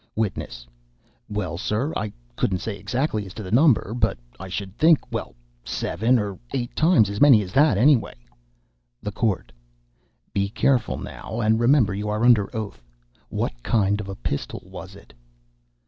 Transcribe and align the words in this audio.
WITNESS. 0.15 0.65
"Well, 1.29 1.59
sir, 1.59 1.93
I 1.95 2.11
couldn't 2.35 2.57
say 2.57 2.75
exactly 2.75 3.27
as 3.27 3.35
to 3.35 3.43
the 3.43 3.51
number 3.51 3.93
but 3.93 4.17
I 4.39 4.47
should 4.47 4.75
think 4.75 4.97
well, 5.11 5.35
say 5.63 5.81
seven 5.89 6.17
or 6.17 6.39
eight 6.55 6.75
times 6.75 7.07
as 7.07 7.21
many 7.21 7.43
as 7.43 7.53
that, 7.53 7.77
anyway." 7.77 8.15
THE 9.03 9.11
COURT. 9.11 9.51
"Be 10.33 10.49
careful 10.49 10.97
now, 10.97 11.39
and 11.39 11.59
remember 11.59 11.93
you 11.93 12.09
are 12.09 12.25
under 12.25 12.49
oath. 12.57 12.81
What 13.29 13.53
kind 13.61 14.01
of 14.01 14.09
a 14.09 14.15
pistol 14.15 14.63
was 14.65 14.95
it?" 14.95 15.13